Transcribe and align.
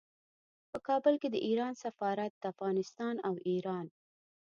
په 0.71 0.77
کابل 0.87 1.13
کې 1.21 1.29
د 1.31 1.37
ایران 1.47 1.73
سفارت 1.83 2.31
د 2.37 2.43
افغانستان 2.53 3.15
او 3.27 3.33
ایران 3.49 3.85